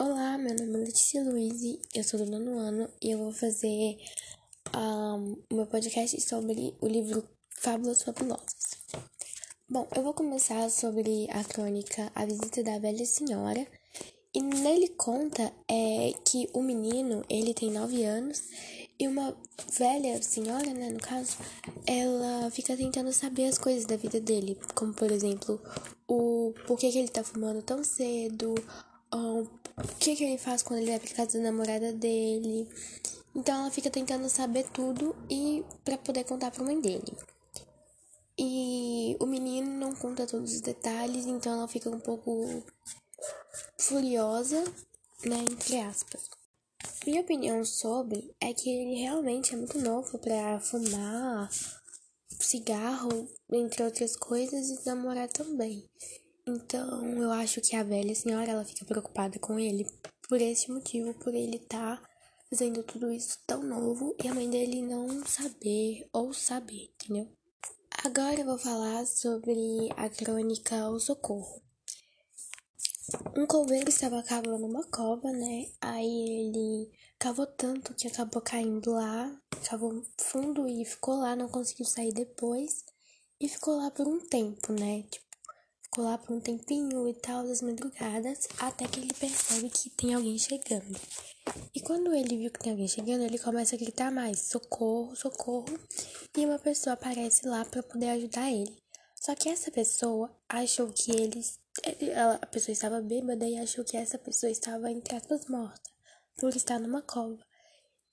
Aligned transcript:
Olá, 0.00 0.38
meu 0.38 0.56
nome 0.56 0.74
é 0.74 0.84
Letícia 0.86 1.22
Luiz, 1.22 1.60
eu 1.94 2.02
sou 2.02 2.18
do 2.18 2.24
nono 2.24 2.58
ano 2.58 2.88
e 3.02 3.10
eu 3.10 3.18
vou 3.18 3.30
fazer 3.30 3.98
um, 4.74 5.36
o 5.50 5.54
meu 5.54 5.66
podcast 5.66 6.18
sobre 6.22 6.74
o 6.80 6.88
livro 6.88 7.28
Fábulas 7.50 8.02
Fabulosas. 8.02 8.78
Bom, 9.68 9.86
eu 9.94 10.02
vou 10.02 10.14
começar 10.14 10.70
sobre 10.70 11.28
a 11.30 11.44
crônica 11.44 12.10
A 12.14 12.24
Visita 12.24 12.62
da 12.62 12.78
Velha 12.78 13.04
Senhora 13.04 13.66
e 14.34 14.40
nele 14.40 14.88
conta 14.96 15.52
é, 15.68 16.14
que 16.24 16.48
o 16.54 16.62
menino, 16.62 17.22
ele 17.28 17.52
tem 17.52 17.70
nove 17.70 18.02
anos 18.02 18.44
e 18.98 19.06
uma 19.06 19.36
velha 19.78 20.22
senhora, 20.22 20.72
né, 20.72 20.88
no 20.88 21.00
caso, 21.00 21.36
ela 21.86 22.50
fica 22.50 22.74
tentando 22.74 23.12
saber 23.12 23.44
as 23.44 23.58
coisas 23.58 23.84
da 23.84 23.96
vida 23.96 24.18
dele, 24.18 24.58
como 24.74 24.94
por 24.94 25.12
exemplo, 25.12 25.60
o 26.08 26.54
porquê 26.66 26.90
que 26.90 26.98
ele 26.98 27.08
tá 27.08 27.22
fumando 27.22 27.62
tão 27.62 27.84
cedo, 27.84 28.54
o 29.12 29.46
que, 29.98 30.16
que 30.16 30.24
ele 30.24 30.38
faz 30.38 30.62
quando 30.62 30.80
ele 30.80 30.90
vai 30.90 31.00
pra 31.00 31.14
casa 31.14 31.38
da 31.38 31.44
namorada 31.44 31.92
dele. 31.92 32.68
Então 33.34 33.60
ela 33.60 33.70
fica 33.70 33.90
tentando 33.90 34.28
saber 34.28 34.68
tudo 34.70 35.14
e 35.30 35.64
para 35.84 35.96
poder 35.98 36.24
contar 36.24 36.50
pra 36.50 36.64
mãe 36.64 36.80
dele. 36.80 37.16
E 38.38 39.16
o 39.20 39.26
menino 39.26 39.70
não 39.70 39.94
conta 39.94 40.26
todos 40.26 40.54
os 40.54 40.60
detalhes, 40.60 41.26
então 41.26 41.52
ela 41.52 41.68
fica 41.68 41.88
um 41.90 42.00
pouco 42.00 42.62
furiosa, 43.78 44.64
né, 45.24 45.38
entre 45.50 45.80
aspas. 45.80 46.30
Minha 47.06 47.20
opinião 47.20 47.64
sobre 47.64 48.34
é 48.40 48.52
que 48.54 48.70
ele 48.70 49.00
realmente 49.00 49.54
é 49.54 49.56
muito 49.56 49.78
novo 49.78 50.18
para 50.18 50.60
fumar 50.60 51.50
cigarro, 52.38 53.28
entre 53.50 53.82
outras 53.82 54.16
coisas, 54.16 54.70
e 54.70 54.86
namorar 54.86 55.28
também. 55.28 55.88
Então, 56.46 57.04
eu 57.18 57.30
acho 57.30 57.60
que 57.60 57.76
a 57.76 57.84
velha 57.84 58.14
senhora 58.14 58.50
ela 58.50 58.64
fica 58.64 58.84
preocupada 58.84 59.38
com 59.38 59.58
ele 59.58 59.86
por 60.28 60.40
esse 60.40 60.70
motivo, 60.70 61.14
por 61.14 61.32
ele 61.32 61.56
estar 61.56 62.00
tá 62.00 62.08
fazendo 62.50 62.82
tudo 62.82 63.12
isso 63.12 63.38
tão 63.46 63.62
novo 63.62 64.16
e 64.22 64.26
a 64.26 64.34
mãe 64.34 64.50
dele 64.50 64.82
não 64.82 65.24
saber 65.24 66.08
ou 66.12 66.34
saber, 66.34 66.90
entendeu? 66.94 67.28
Agora 68.04 68.40
eu 68.40 68.44
vou 68.44 68.58
falar 68.58 69.06
sobre 69.06 69.88
a 69.96 70.08
crônica 70.10 70.90
O 70.90 70.98
Socorro. 70.98 71.62
Um 73.36 73.46
coveiro 73.46 73.88
estava 73.88 74.22
cavando 74.22 74.66
uma 74.66 74.84
cova, 74.90 75.30
né? 75.30 75.70
Aí 75.80 76.28
ele 76.28 76.90
cavou 77.18 77.46
tanto 77.46 77.94
que 77.94 78.08
acabou 78.08 78.42
caindo 78.42 78.92
lá, 78.92 79.40
cavou 79.68 80.02
fundo 80.20 80.66
e 80.66 80.84
ficou 80.84 81.14
lá, 81.14 81.36
não 81.36 81.48
conseguiu 81.48 81.86
sair 81.86 82.12
depois. 82.12 82.84
E 83.40 83.48
ficou 83.48 83.76
lá 83.76 83.90
por 83.90 84.08
um 84.08 84.20
tempo, 84.20 84.72
né? 84.72 85.04
Tipo, 85.04 85.31
ficou 85.92 86.06
lá 86.06 86.16
por 86.16 86.34
um 86.34 86.40
tempinho 86.40 87.06
e 87.06 87.12
tal, 87.12 87.46
das 87.46 87.60
madrugadas, 87.60 88.48
até 88.58 88.88
que 88.88 88.98
ele 88.98 89.12
percebe 89.12 89.68
que 89.68 89.90
tem 89.90 90.14
alguém 90.14 90.38
chegando. 90.38 90.98
E 91.74 91.80
quando 91.82 92.14
ele 92.14 92.38
viu 92.38 92.50
que 92.50 92.60
tem 92.60 92.72
alguém 92.72 92.88
chegando, 92.88 93.24
ele 93.24 93.38
começa 93.38 93.76
a 93.76 93.78
gritar 93.78 94.10
mais: 94.10 94.40
socorro, 94.40 95.14
socorro. 95.14 95.66
E 96.34 96.46
uma 96.46 96.58
pessoa 96.58 96.94
aparece 96.94 97.46
lá 97.46 97.62
para 97.66 97.82
poder 97.82 98.08
ajudar 98.08 98.50
ele. 98.50 98.74
Só 99.20 99.34
que 99.34 99.50
essa 99.50 99.70
pessoa 99.70 100.34
achou 100.48 100.90
que 100.90 101.12
eles. 101.12 101.60
Ela, 102.00 102.38
a 102.40 102.46
pessoa 102.46 102.72
estava 102.72 103.02
bêbada 103.02 103.46
e 103.46 103.58
achou 103.58 103.84
que 103.84 103.96
essa 103.96 104.16
pessoa 104.16 104.50
estava 104.50 104.90
entre 104.90 105.14
aspas 105.14 105.46
morta, 105.46 105.90
por 106.38 106.56
estar 106.56 106.78
numa 106.78 107.02
cova. 107.02 107.38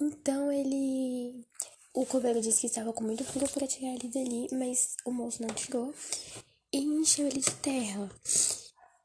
Então 0.00 0.52
ele. 0.52 1.44
O 1.92 2.06
coveiro 2.06 2.40
disse 2.40 2.60
que 2.60 2.66
estava 2.68 2.92
com 2.92 3.02
muito 3.02 3.24
frio 3.24 3.48
para 3.48 3.66
tirar 3.66 3.94
ele 3.94 4.08
dali, 4.08 4.48
mas 4.52 4.94
o 5.04 5.10
moço 5.10 5.42
não 5.42 5.52
tirou 5.54 5.92
e 6.74 6.84
encheu 6.84 7.28
ele 7.28 7.40
de 7.40 7.54
terra. 7.56 8.10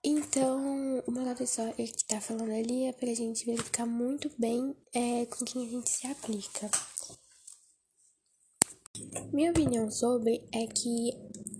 Então, 0.03 1.03
moral 1.07 1.35
da 1.35 1.43
história 1.43 1.73
que 1.73 2.05
tá 2.07 2.19
falando 2.19 2.51
ali 2.51 2.85
é 2.85 2.93
pra 2.93 3.13
gente 3.13 3.45
verificar 3.45 3.85
muito 3.85 4.31
bem 4.39 4.75
é, 4.91 5.25
com 5.27 5.45
quem 5.45 5.67
a 5.67 5.69
gente 5.69 5.89
se 5.89 6.07
aplica. 6.07 6.71
Minha 9.31 9.51
opinião 9.51 9.91
sobre 9.91 10.43
é 10.51 10.65
que 10.65 11.11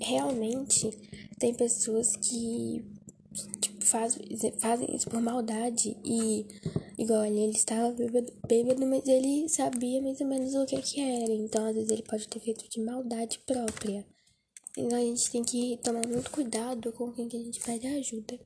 realmente 0.02 0.90
tem 1.38 1.54
pessoas 1.54 2.16
que 2.16 2.84
tipo, 3.62 3.86
faz, 3.86 4.18
fazem 4.60 4.96
isso 4.96 5.10
por 5.10 5.22
maldade 5.22 5.96
e 6.04 6.48
igual 6.98 7.24
ele, 7.24 7.40
ele 7.40 7.56
estava 7.56 7.92
bêbado, 7.92 8.34
bêbado, 8.48 8.88
mas 8.88 9.08
ele 9.08 9.48
sabia 9.48 10.02
mais 10.02 10.20
ou 10.22 10.28
menos 10.28 10.56
o 10.56 10.66
que, 10.66 10.82
que 10.82 11.00
era. 11.00 11.32
Então, 11.34 11.68
às 11.68 11.76
vezes, 11.76 11.92
ele 11.92 12.04
pode 12.04 12.28
ter 12.28 12.40
feito 12.40 12.68
de 12.68 12.82
maldade 12.82 13.38
própria. 13.46 14.06
Então 14.80 14.98
a 14.98 15.02
gente 15.02 15.30
tem 15.30 15.44
que 15.44 15.78
tomar 15.84 16.08
muito 16.08 16.32
cuidado 16.32 16.94
com 16.94 17.12
quem 17.12 17.28
que 17.28 17.36
a 17.36 17.44
gente 17.44 17.60
pede 17.60 17.86
ajuda. 17.86 18.40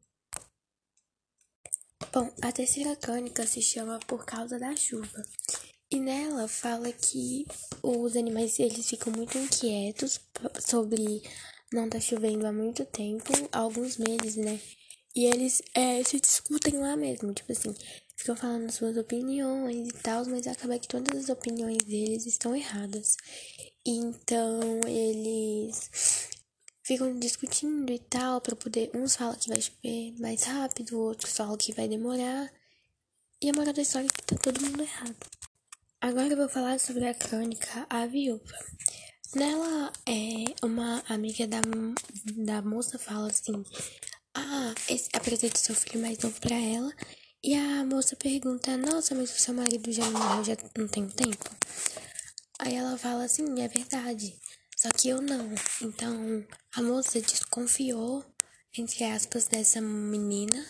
Bom, 2.12 2.34
a 2.42 2.52
terceira 2.52 2.96
crônica 2.96 3.46
se 3.46 3.62
chama 3.62 4.00
Por 4.08 4.26
Causa 4.26 4.58
da 4.58 4.76
Chuva. 4.76 5.24
E 5.92 6.00
nela 6.00 6.48
fala 6.48 6.92
que 6.92 7.46
os 7.84 8.16
animais 8.16 8.58
eles 8.58 8.90
ficam 8.90 9.14
muito 9.14 9.38
inquietos 9.38 10.20
sobre 10.60 11.22
não 11.72 11.88
tá 11.88 12.00
chovendo 12.00 12.48
há 12.48 12.52
muito 12.52 12.84
tempo, 12.86 13.32
há 13.52 13.60
alguns 13.60 13.98
meses, 13.98 14.36
né? 14.36 14.60
E 15.16 15.26
eles 15.26 15.62
é, 15.76 16.04
se 16.04 16.20
discutem 16.20 16.80
lá 16.80 16.96
mesmo, 16.96 17.32
tipo 17.32 17.52
assim, 17.52 17.76
ficam 18.16 18.36
falando 18.36 18.72
suas 18.72 18.98
opiniões 18.98 19.90
e 19.90 19.94
tal, 20.02 20.26
mas 20.26 20.48
acaba 20.48 20.80
que 20.80 20.88
todas 20.88 21.16
as 21.16 21.30
opiniões 21.30 21.84
deles 21.84 22.26
estão 22.26 22.56
erradas. 22.56 23.18
Então 23.86 24.80
eles 24.88 26.23
ficam 26.84 27.18
discutindo 27.18 27.92
e 27.92 28.00
tal 28.00 28.42
para 28.42 28.56
poder. 28.56 28.92
Uns 28.94 29.16
falam 29.16 29.36
que 29.36 29.50
vai 29.50 29.62
chover 29.62 30.14
mais 30.20 30.44
rápido, 30.44 31.00
outros 31.00 31.36
falam 31.36 31.58
que 31.58 31.74
vai 31.74 31.88
demorar. 31.88 32.52
E 33.42 33.50
a 33.50 33.54
moral 33.54 33.74
da 33.74 33.82
história 33.82 34.08
é 34.08 34.10
que 34.10 34.24
tá 34.24 34.36
todo 34.38 34.62
mundo 34.62 34.82
errado. 34.82 35.16
Agora 36.02 36.28
eu 36.28 36.38
vou 36.38 36.50
falar 36.50 36.80
sobre 36.80 37.08
a 37.08 37.14
crônica 37.14 37.86
A 37.90 38.06
Viúva. 38.06 38.58
Nela, 39.36 39.92
é, 40.06 40.46
uma 40.66 41.04
amiga 41.10 41.48
da, 41.48 41.62
da 42.36 42.62
moça 42.62 43.00
fala 43.00 43.28
assim: 43.28 43.64
Ah, 44.36 44.74
esse, 44.90 45.10
apresenta 45.14 45.58
seu 45.58 45.76
filho 45.76 46.02
mais 46.02 46.20
novo 46.20 46.40
pra 46.40 46.56
ela. 46.56 46.94
E 47.44 47.56
a 47.56 47.84
moça 47.86 48.16
pergunta: 48.16 48.78
Nossa, 48.78 49.16
mas 49.16 49.36
o 49.36 49.40
seu 49.40 49.54
marido 49.54 49.92
já 49.92 50.10
morreu 50.10 50.44
já 50.44 50.58
não 50.78 50.88
tem 50.88 51.08
tempo? 51.08 51.50
Aí 52.60 52.76
ela 52.76 52.98
fala 52.98 53.26
assim, 53.26 53.62
é 53.62 53.68
verdade. 53.68 54.34
Só 54.78 54.90
que 54.90 55.10
eu 55.10 55.22
não. 55.22 55.50
Então 55.82 56.46
a 56.76 56.82
moça 56.82 57.22
desconfiou, 57.22 58.24
entre 58.78 59.04
aspas, 59.04 59.48
dessa 59.48 59.82
menina 59.82 60.66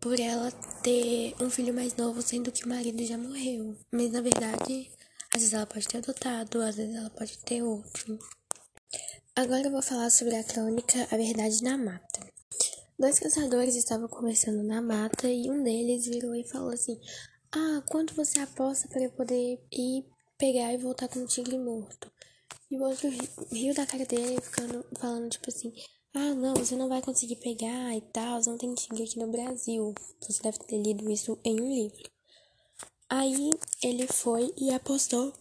por 0.00 0.18
ela 0.18 0.50
ter 0.82 1.34
um 1.40 1.50
filho 1.50 1.74
mais 1.74 1.94
novo, 1.94 2.22
sendo 2.22 2.50
que 2.50 2.64
o 2.64 2.68
marido 2.68 3.04
já 3.04 3.18
morreu. 3.18 3.76
Mas 3.92 4.10
na 4.10 4.22
verdade, 4.22 4.90
às 5.34 5.40
vezes 5.40 5.52
ela 5.52 5.66
pode 5.66 5.86
ter 5.86 5.98
adotado, 5.98 6.62
às 6.62 6.76
vezes 6.76 6.96
ela 6.96 7.10
pode 7.10 7.38
ter 7.38 7.62
outro. 7.62 8.18
Agora 9.36 9.62
eu 9.62 9.70
vou 9.70 9.82
falar 9.82 10.10
sobre 10.10 10.36
a 10.36 10.44
crônica 10.44 11.06
A 11.10 11.16
Verdade 11.16 11.62
na 11.62 11.76
Mata. 11.76 12.20
Dois 12.98 13.18
caçadores 13.18 13.76
estavam 13.76 14.08
conversando 14.08 14.62
na 14.62 14.82
mata 14.82 15.26
e 15.26 15.50
um 15.50 15.62
deles 15.62 16.06
virou 16.06 16.34
e 16.34 16.46
falou 16.46 16.70
assim: 16.70 17.00
Ah, 17.50 17.82
quanto 17.86 18.14
você 18.14 18.40
aposta 18.40 18.88
para 18.88 19.02
eu 19.02 19.10
poder 19.10 19.58
ir 19.72 20.04
pegar 20.36 20.72
e 20.74 20.76
voltar 20.76 21.08
com 21.08 21.20
o 21.20 21.26
tigre 21.26 21.58
morto. 21.58 22.12
E 22.70 22.76
o 22.76 22.82
outro 22.84 23.10
riu 23.50 23.74
da 23.74 23.84
cara 23.84 24.06
dele, 24.06 24.40
ficando, 24.40 24.86
falando 24.98 25.28
tipo 25.28 25.48
assim: 25.48 25.72
Ah, 26.14 26.34
não, 26.34 26.54
você 26.54 26.76
não 26.76 26.88
vai 26.88 27.02
conseguir 27.02 27.36
pegar 27.36 27.96
e 27.96 28.00
tal, 28.12 28.40
não 28.46 28.56
tem 28.56 28.72
tigre 28.74 29.02
aqui 29.02 29.18
no 29.18 29.26
Brasil. 29.26 29.92
Você 30.20 30.40
deve 30.42 30.58
ter 30.58 30.80
lido 30.80 31.10
isso 31.10 31.36
em 31.44 31.60
um 31.60 31.74
livro. 31.74 32.10
Aí 33.08 33.50
ele 33.82 34.06
foi 34.06 34.54
e 34.56 34.72
apostou 34.72 35.32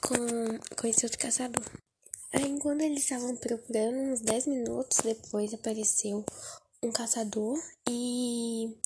com, 0.00 0.76
com 0.76 0.86
esse 0.86 1.04
outro 1.04 1.18
caçador. 1.18 1.64
Aí, 2.32 2.46
enquanto 2.48 2.82
eles 2.82 3.02
estavam 3.02 3.34
procurando, 3.36 4.12
uns 4.12 4.20
10 4.20 4.46
minutos 4.46 4.98
depois 5.02 5.52
apareceu 5.52 6.24
um 6.82 6.92
caçador 6.92 7.58
e 7.88 8.76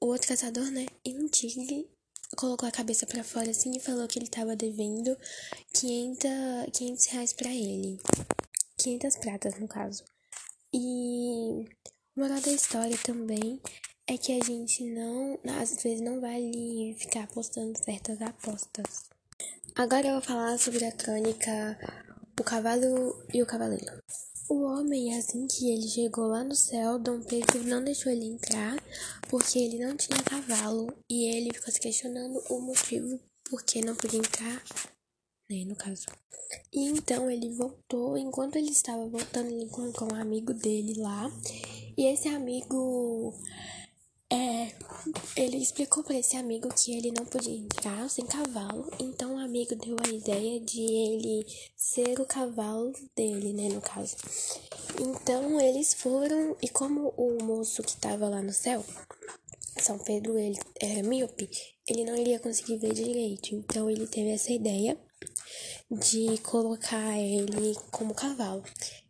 o 0.00 0.06
outro 0.06 0.26
caçador, 0.26 0.64
né? 0.72 0.86
E 1.04 1.14
um 1.14 1.28
tigre 1.28 1.88
colocou 2.36 2.68
a 2.68 2.72
cabeça 2.72 3.06
para 3.06 3.24
fora 3.24 3.50
assim 3.50 3.76
e 3.76 3.80
falou 3.80 4.06
que 4.06 4.18
ele 4.18 4.28
tava 4.28 4.56
devendo 4.56 5.16
500, 5.74 6.30
500 6.72 7.06
reais 7.06 7.32
pra 7.32 7.50
ele. 7.50 8.00
500 8.78 9.16
pratas, 9.16 9.58
no 9.58 9.68
caso. 9.68 10.04
E 10.72 11.64
moral 12.16 12.40
da 12.40 12.52
história 12.52 12.96
também 12.98 13.60
é 14.06 14.16
que 14.16 14.32
a 14.38 14.44
gente 14.44 14.84
não, 14.84 15.38
às 15.60 15.82
vezes, 15.82 16.00
não 16.00 16.20
vale 16.20 16.96
ficar 16.98 17.24
apostando 17.24 17.78
certas 17.78 18.20
apostas. 18.22 19.04
Agora 19.74 20.08
eu 20.08 20.12
vou 20.14 20.22
falar 20.22 20.58
sobre 20.58 20.84
a 20.84 20.92
crônica 20.92 21.78
O 22.38 22.42
Cavalo 22.42 23.24
e 23.32 23.42
o 23.42 23.46
Cavaleiro. 23.46 24.02
O 24.50 24.64
homem, 24.64 25.16
assim 25.16 25.46
que 25.46 25.70
ele 25.70 25.86
chegou 25.86 26.26
lá 26.26 26.42
no 26.42 26.56
céu, 26.56 26.98
Dom 26.98 27.22
Pedro 27.22 27.62
não 27.62 27.84
deixou 27.84 28.10
ele 28.10 28.24
entrar 28.24 28.76
porque 29.28 29.60
ele 29.60 29.78
não 29.78 29.96
tinha 29.96 30.20
cavalo 30.24 30.92
e 31.08 31.32
ele 31.32 31.54
ficou 31.54 31.72
se 31.72 31.78
questionando 31.78 32.42
o 32.50 32.60
motivo 32.60 33.20
por 33.48 33.62
que 33.62 33.80
não 33.80 33.94
podia 33.94 34.18
entrar, 34.18 34.60
né, 35.48 35.64
no 35.64 35.76
caso. 35.76 36.04
E 36.72 36.88
então 36.88 37.30
ele 37.30 37.48
voltou, 37.50 38.18
enquanto 38.18 38.56
ele 38.56 38.72
estava 38.72 39.06
voltando, 39.06 39.52
ele 39.52 39.66
encontrou 39.66 40.12
um 40.12 40.20
amigo 40.20 40.52
dele 40.52 40.94
lá 40.98 41.30
e 41.96 42.06
esse 42.06 42.26
amigo 42.26 43.32
é, 44.28 44.74
ele 45.36 45.56
explicou 45.56 46.02
para 46.02 46.18
esse 46.18 46.36
amigo 46.36 46.68
que 46.74 46.96
ele 46.96 47.12
não 47.12 47.24
podia 47.24 47.56
entrar 47.56 48.08
sem 48.08 48.26
cavalo, 48.26 48.90
então 48.98 49.34
o 49.34 49.38
amigo 49.38 49.74
deu 49.76 49.96
a 50.04 50.08
ideia 50.08 50.60
de 50.60 50.80
ele 50.80 51.46
ser 51.76 52.20
o 52.20 52.26
cavalo 52.26 52.92
dele, 53.16 53.52
né, 53.52 53.68
no 53.68 53.80
caso. 53.80 54.16
Então 55.00 55.60
eles 55.60 55.94
foram, 55.94 56.56
e 56.62 56.68
como 56.68 57.12
o 57.16 57.42
moço 57.42 57.82
que 57.82 57.90
estava 57.90 58.28
lá 58.28 58.42
no 58.42 58.52
céu, 58.52 58.84
São 59.78 59.98
Pedro, 59.98 60.38
ele 60.38 60.58
era 60.80 61.02
míope, 61.02 61.48
ele 61.86 62.04
não 62.04 62.16
iria 62.16 62.38
conseguir 62.38 62.76
ver 62.76 62.92
direito, 62.92 63.54
então 63.54 63.90
ele 63.90 64.06
teve 64.06 64.30
essa 64.30 64.52
ideia 64.52 64.98
de 65.90 66.38
colocar 66.38 67.18
ele 67.18 67.74
como 67.90 68.14
cavalo. 68.14 68.62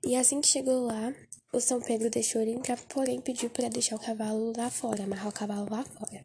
E 0.02 0.16
assim 0.16 0.40
que 0.40 0.48
chegou 0.48 0.86
lá, 0.86 1.14
o 1.52 1.60
São 1.60 1.80
Pedro 1.80 2.10
deixou 2.10 2.40
ele 2.40 2.52
entrar, 2.52 2.78
porém 2.88 3.20
pediu 3.20 3.50
para 3.50 3.68
deixar 3.68 3.96
o 3.96 4.00
cavalo 4.00 4.52
lá 4.56 4.70
fora, 4.70 5.04
amarrar 5.04 5.28
o 5.28 5.32
cavalo 5.32 5.68
lá 5.70 5.84
fora. 5.84 6.22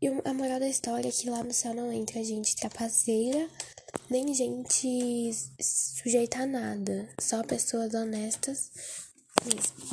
E 0.00 0.06
a 0.06 0.32
moral 0.32 0.60
da 0.60 0.68
história 0.68 1.08
é 1.08 1.12
que 1.12 1.28
lá 1.28 1.42
no 1.42 1.52
céu 1.52 1.74
não 1.74 1.92
entra 1.92 2.22
gente 2.22 2.54
trapaceira, 2.56 3.48
nem 4.08 4.32
gente 4.32 5.30
sujeita 5.60 6.42
a 6.42 6.46
nada, 6.46 7.08
só 7.20 7.42
pessoas 7.42 7.94
honestas 7.94 8.70
mesmo. 9.44 9.88